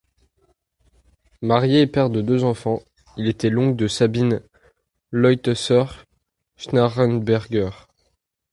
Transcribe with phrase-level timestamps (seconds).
[1.43, 2.81] Marié et père de deux enfants,
[3.17, 4.41] il était l'oncle de Sabine
[5.11, 7.69] Leutheusser-Schnarrenberger.